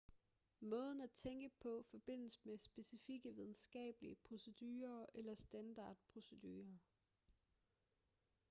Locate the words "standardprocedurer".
5.35-6.77